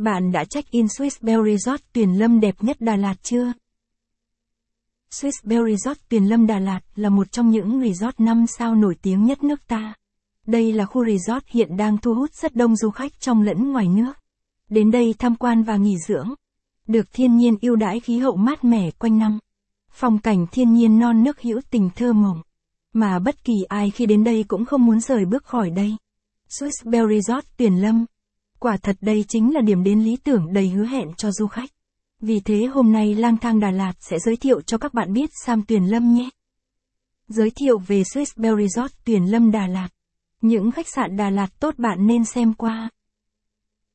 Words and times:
Bạn 0.00 0.32
đã 0.32 0.44
check-in 0.44 0.86
Swiss 0.86 1.18
Bell 1.20 1.42
Resort 1.46 1.82
Tuyền 1.92 2.12
Lâm 2.12 2.40
đẹp 2.40 2.54
nhất 2.60 2.80
Đà 2.80 2.96
Lạt 2.96 3.14
chưa? 3.22 3.52
Swiss 5.10 5.40
Bell 5.44 5.62
Resort 5.70 5.98
Tuyền 6.08 6.24
Lâm 6.24 6.46
Đà 6.46 6.58
Lạt 6.58 6.80
là 6.94 7.08
một 7.08 7.32
trong 7.32 7.50
những 7.50 7.80
resort 7.80 8.20
5 8.20 8.46
sao 8.46 8.74
nổi 8.74 8.94
tiếng 9.02 9.24
nhất 9.24 9.44
nước 9.44 9.66
ta. 9.66 9.94
Đây 10.46 10.72
là 10.72 10.86
khu 10.86 11.04
resort 11.06 11.44
hiện 11.46 11.76
đang 11.76 11.98
thu 11.98 12.14
hút 12.14 12.34
rất 12.34 12.54
đông 12.56 12.76
du 12.76 12.90
khách 12.90 13.20
trong 13.20 13.42
lẫn 13.42 13.72
ngoài 13.72 13.88
nước. 13.88 14.12
Đến 14.68 14.90
đây 14.90 15.14
tham 15.18 15.36
quan 15.36 15.62
và 15.62 15.76
nghỉ 15.76 15.94
dưỡng. 16.08 16.34
Được 16.86 17.06
thiên 17.12 17.36
nhiên 17.36 17.56
yêu 17.60 17.76
đãi 17.76 18.00
khí 18.00 18.18
hậu 18.18 18.36
mát 18.36 18.64
mẻ 18.64 18.90
quanh 18.90 19.18
năm. 19.18 19.38
Phong 19.92 20.18
cảnh 20.18 20.46
thiên 20.52 20.74
nhiên 20.74 20.98
non 20.98 21.24
nước 21.24 21.40
hữu 21.40 21.60
tình 21.70 21.90
thơ 21.96 22.12
mộng. 22.12 22.42
Mà 22.92 23.18
bất 23.18 23.44
kỳ 23.44 23.54
ai 23.68 23.90
khi 23.90 24.06
đến 24.06 24.24
đây 24.24 24.44
cũng 24.48 24.64
không 24.64 24.86
muốn 24.86 25.00
rời 25.00 25.24
bước 25.24 25.44
khỏi 25.44 25.70
đây. 25.70 25.96
Swiss 26.48 26.90
Bell 26.90 27.08
Resort 27.08 27.46
Tuyền 27.56 27.76
Lâm. 27.76 28.04
Quả 28.60 28.76
thật 28.76 28.96
đây 29.00 29.24
chính 29.28 29.54
là 29.54 29.60
điểm 29.60 29.84
đến 29.84 30.00
lý 30.00 30.16
tưởng 30.16 30.52
đầy 30.52 30.68
hứa 30.68 30.84
hẹn 30.84 31.08
cho 31.16 31.32
du 31.32 31.46
khách. 31.46 31.70
Vì 32.20 32.40
thế 32.40 32.64
hôm 32.64 32.92
nay 32.92 33.14
lang 33.14 33.36
thang 33.36 33.60
Đà 33.60 33.70
Lạt 33.70 33.92
sẽ 34.00 34.18
giới 34.18 34.36
thiệu 34.36 34.60
cho 34.60 34.78
các 34.78 34.94
bạn 34.94 35.12
biết 35.12 35.30
Sam 35.44 35.62
Tuyền 35.62 35.84
Lâm 35.84 36.14
nhé. 36.14 36.28
Giới 37.28 37.50
thiệu 37.50 37.78
về 37.78 38.02
Swiss 38.02 38.32
Bell 38.36 38.56
Resort 38.60 38.92
Tuyền 39.04 39.24
Lâm 39.24 39.50
Đà 39.50 39.66
Lạt. 39.66 39.88
Những 40.40 40.70
khách 40.70 40.88
sạn 40.88 41.16
Đà 41.16 41.30
Lạt 41.30 41.60
tốt 41.60 41.74
bạn 41.78 42.06
nên 42.06 42.24
xem 42.24 42.54
qua. 42.54 42.90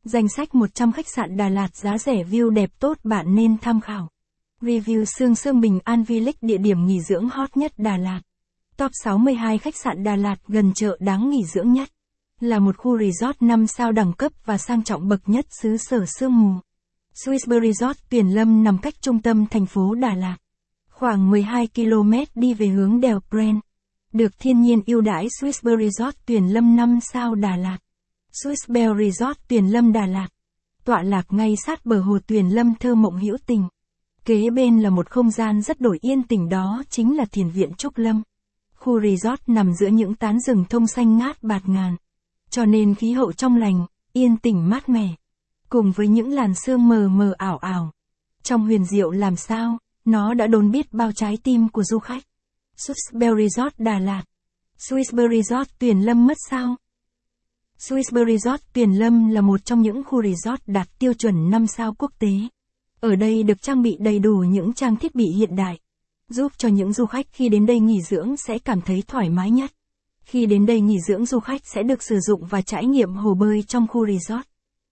Danh 0.04 0.28
sách 0.28 0.56
100 0.56 0.92
khách 0.92 1.10
sạn 1.16 1.38
Đà 1.38 1.50
Lạt 1.50 1.76
giá 1.76 1.98
rẻ 1.98 2.24
view 2.24 2.50
đẹp 2.50 2.70
tốt 2.80 2.98
bạn 3.04 3.36
nên 3.36 3.58
tham 3.58 3.82
khảo. 3.82 4.10
Review 4.62 5.06
Sương 5.06 5.36
Sương 5.36 5.62
Bình 5.62 5.80
An 5.84 6.04
Village 6.04 6.38
địa 6.42 6.58
điểm 6.58 6.86
nghỉ 6.86 7.02
dưỡng 7.02 7.30
hot 7.30 7.58
nhất 7.58 7.74
Đà 7.78 7.98
Lạt. 7.98 8.22
Top 8.78 8.92
62 9.04 9.58
khách 9.58 9.76
sạn 9.76 10.04
Đà 10.04 10.16
Lạt 10.16 10.36
gần 10.48 10.72
chợ 10.76 10.98
đáng 11.00 11.30
nghỉ 11.30 11.44
dưỡng 11.44 11.74
nhất. 11.74 11.90
Là 12.46 12.60
một 12.60 12.78
khu 12.78 13.00
resort 13.00 13.42
5 13.42 13.68
sao 13.68 13.92
đẳng 13.92 14.14
cấp 14.14 14.32
và 14.46 14.58
sang 14.58 14.84
trọng 14.84 15.08
bậc 15.08 15.30
nhất 15.30 15.46
xứ 15.62 15.78
sở 15.78 16.06
sương 16.06 16.40
mù. 16.40 16.52
Swissberry 17.14 17.72
Resort 17.74 17.98
Tuyền 18.10 18.28
Lâm 18.28 18.64
nằm 18.64 18.78
cách 18.78 18.94
trung 19.02 19.22
tâm 19.22 19.46
thành 19.46 19.66
phố 19.66 19.96
Đà 19.96 20.14
Lạt. 20.16 20.38
Khoảng 20.90 21.30
12 21.30 21.68
km 21.76 22.12
đi 22.36 22.54
về 22.54 22.68
hướng 22.68 23.00
đèo 23.02 23.20
Brent. 23.32 23.62
Được 24.14 24.40
thiên 24.40 24.62
nhiên 24.62 24.82
ưu 24.86 25.02
đãi 25.02 25.28
Swissberry 25.28 25.90
Resort 25.90 26.16
Tuyền 26.26 26.48
Lâm 26.48 26.76
5 26.76 27.00
sao 27.02 27.36
Đà 27.36 27.56
Lạt. 27.56 27.78
Swiss 28.44 28.98
Resort 28.98 29.38
Tuyền 29.48 29.68
Lâm 29.68 29.94
Đà 29.94 30.06
Lạt. 30.06 30.28
Tọa 30.84 31.04
lạc 31.04 31.26
ngay 31.30 31.56
sát 31.66 31.86
bờ 31.86 32.00
hồ 32.00 32.18
Tuyền 32.28 32.50
Lâm 32.50 32.74
thơ 32.80 32.96
mộng 32.96 33.20
hữu 33.20 33.38
tình. 33.46 33.68
Kế 34.26 34.50
bên 34.50 34.80
là 34.80 34.90
một 34.90 35.10
không 35.10 35.32
gian 35.32 35.62
rất 35.62 35.82
đổi 35.82 35.98
yên 36.02 36.24
tĩnh, 36.24 36.50
đó 36.50 36.84
chính 36.90 37.18
là 37.18 37.26
thiền 37.26 37.50
viện 37.50 37.74
Trúc 37.74 37.98
Lâm. 37.98 38.22
Khu 38.76 39.02
resort 39.02 39.42
nằm 39.48 39.74
giữa 39.74 39.88
những 39.88 40.16
tán 40.16 40.40
rừng 40.40 40.66
thông 40.70 40.88
xanh 40.88 41.18
ngát 41.18 41.44
bạt 41.44 41.70
ngàn. 41.70 41.96
Cho 42.56 42.66
nên 42.66 42.96
khí 42.96 43.12
hậu 43.12 43.34
trong 43.34 43.58
lành, 43.58 43.86
yên 44.14 44.38
tĩnh 44.38 44.70
mát 44.70 44.90
mẻ. 44.90 45.08
Cùng 45.70 45.92
với 45.92 46.08
những 46.08 46.30
làn 46.30 46.54
sương 46.56 46.88
mờ 46.88 47.08
mờ 47.08 47.34
ảo 47.38 47.58
ảo. 47.58 47.92
Trong 48.44 48.66
huyền 48.66 48.86
diệu 48.86 49.12
làm 49.12 49.36
sao, 49.36 49.78
nó 50.06 50.34
đã 50.34 50.48
đồn 50.48 50.72
biết 50.72 50.94
bao 50.94 51.12
trái 51.12 51.38
tim 51.44 51.70
của 51.70 51.84
du 51.84 52.00
khách. 52.00 52.24
Swissberry 52.78 53.48
Resort 53.48 53.74
Đà 53.78 54.00
Lạt. 54.00 54.24
Swissberry 54.78 55.42
Resort 55.42 55.70
Tuyền 55.80 56.00
Lâm 56.00 56.28
mất 56.28 56.38
sao? 56.50 56.76
Swissberry 57.80 58.38
Resort 58.38 58.62
Tuyền 58.74 58.92
Lâm 58.92 59.30
là 59.30 59.42
một 59.42 59.66
trong 59.66 59.82
những 59.82 60.04
khu 60.04 60.24
resort 60.24 60.62
đạt 60.68 60.88
tiêu 61.00 61.14
chuẩn 61.14 61.50
5 61.50 61.68
sao 61.68 61.94
quốc 61.94 62.12
tế. 62.20 62.34
Ở 63.00 63.16
đây 63.16 63.44
được 63.44 63.62
trang 63.62 63.82
bị 63.82 63.98
đầy 64.00 64.20
đủ 64.20 64.36
những 64.38 64.74
trang 64.74 64.96
thiết 64.96 65.16
bị 65.16 65.26
hiện 65.38 65.56
đại, 65.56 65.80
giúp 66.30 66.52
cho 66.58 66.70
những 66.70 66.94
du 66.94 67.06
khách 67.06 67.26
khi 67.32 67.50
đến 67.50 67.66
đây 67.66 67.80
nghỉ 67.80 68.02
dưỡng 68.02 68.38
sẽ 68.38 68.60
cảm 68.60 68.82
thấy 68.82 69.04
thoải 69.08 69.30
mái 69.30 69.52
nhất. 69.52 69.72
Khi 70.26 70.46
đến 70.46 70.66
đây 70.66 70.82
nghỉ 70.82 71.00
dưỡng 71.08 71.26
du 71.26 71.40
khách 71.40 71.62
sẽ 71.66 71.84
được 71.84 72.04
sử 72.04 72.20
dụng 72.20 72.46
và 72.46 72.62
trải 72.62 72.86
nghiệm 72.86 73.14
hồ 73.14 73.34
bơi 73.34 73.64
trong 73.68 73.88
khu 73.88 74.08
resort. 74.08 74.48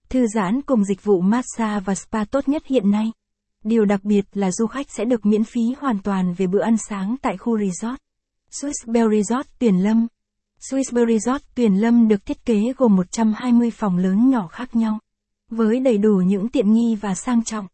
Thư 0.08 0.26
giãn 0.26 0.62
cùng 0.62 0.84
dịch 0.84 1.04
vụ 1.04 1.20
massage 1.20 1.80
và 1.80 1.94
spa 1.94 2.24
tốt 2.24 2.48
nhất 2.48 2.62
hiện 2.66 2.90
nay. 2.90 3.12
Điều 3.64 3.84
đặc 3.84 4.04
biệt 4.04 4.24
là 4.32 4.50
du 4.50 4.66
khách 4.66 4.90
sẽ 4.90 5.04
được 5.04 5.26
miễn 5.26 5.44
phí 5.44 5.60
hoàn 5.78 5.98
toàn 6.02 6.34
về 6.34 6.46
bữa 6.46 6.62
ăn 6.62 6.76
sáng 6.88 7.16
tại 7.22 7.36
khu 7.36 7.58
resort. 7.58 7.96
Swiss 8.50 8.92
Bell 8.92 9.08
Resort 9.12 9.46
Tuyền 9.58 9.76
Lâm 9.76 10.06
Swiss 10.70 10.92
Bell 10.92 11.18
Resort 11.18 11.42
Tuyền 11.54 11.74
Lâm 11.74 12.08
được 12.08 12.26
thiết 12.26 12.44
kế 12.44 12.60
gồm 12.76 12.96
120 12.96 13.70
phòng 13.70 13.96
lớn 13.96 14.30
nhỏ 14.30 14.46
khác 14.46 14.76
nhau. 14.76 14.98
Với 15.50 15.80
đầy 15.80 15.98
đủ 15.98 16.16
những 16.26 16.48
tiện 16.48 16.72
nghi 16.72 16.94
và 17.00 17.14
sang 17.14 17.44
trọng. 17.44 17.66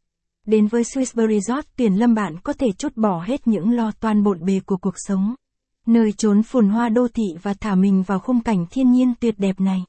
Đến 0.46 0.66
với 0.66 0.82
Swiss 0.82 1.12
Bell 1.14 1.40
Resort 1.40 1.66
Tuyền 1.76 1.94
Lâm 1.94 2.14
bạn 2.14 2.36
có 2.42 2.52
thể 2.52 2.72
chút 2.78 2.96
bỏ 2.96 3.22
hết 3.26 3.46
những 3.46 3.70
lo 3.70 3.92
toan 4.00 4.22
bộn 4.22 4.44
bề 4.44 4.60
của 4.66 4.76
cuộc 4.76 4.94
sống. 4.96 5.34
Nơi 5.90 6.12
trốn 6.12 6.42
phồn 6.42 6.68
hoa 6.68 6.88
đô 6.88 7.08
thị 7.08 7.24
và 7.42 7.54
thả 7.54 7.74
mình 7.74 8.02
vào 8.02 8.18
khung 8.18 8.40
cảnh 8.42 8.66
thiên 8.70 8.92
nhiên 8.92 9.14
tuyệt 9.20 9.34
đẹp 9.38 9.60
này. 9.60 9.84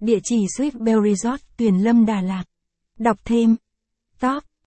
Địa 0.00 0.18
chỉ 0.22 0.46
Swift 0.58 0.84
Bell 0.84 1.00
Resort, 1.04 1.42
Tuyền 1.56 1.78
Lâm 1.78 2.06
Đà 2.06 2.20
Lạt. 2.20 2.44
Đọc 2.98 3.16
thêm. 3.24 3.56
Top 4.20 4.44